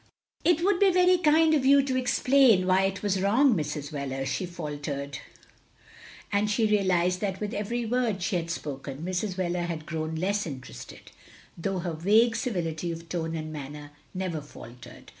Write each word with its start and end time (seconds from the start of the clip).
"It 0.51 0.63
would 0.65 0.79
be 0.79 0.89
very 0.91 1.19
kind 1.19 1.53
of 1.53 1.63
you 1.63 1.83
to 1.83 1.95
explain 1.95 2.65
why 2.65 2.85
it 2.85 3.03
was 3.03 3.21
wrong, 3.21 3.53
Mrs. 3.53 3.91
Wheler,*' 3.93 4.25
she 4.25 4.47
faltered, 4.47 5.19
and 6.31 6.49
she 6.49 6.65
realised 6.65 7.19
that 7.21 7.39
with 7.39 7.53
every 7.53 7.85
word 7.85 8.23
she 8.23 8.35
had 8.35 8.49
spoken 8.49 9.05
Mrs. 9.05 9.35
Wheler 9.37 9.67
had 9.67 9.85
grown 9.85 10.15
less 10.15 10.47
interested, 10.47 11.11
though 11.55 11.77
her 11.77 11.93
vague 11.93 12.35
civility 12.35 12.91
of 12.91 13.09
tone 13.09 13.35
and 13.35 13.53
manner 13.53 13.91
never 14.11 14.41
faltered. 14.41 15.09